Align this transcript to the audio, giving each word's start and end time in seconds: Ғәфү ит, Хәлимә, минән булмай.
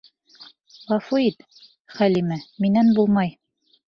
Ғәфү 0.91 1.19
ит, 1.25 1.45
Хәлимә, 1.97 2.39
минән 2.65 2.91
булмай. 3.01 3.31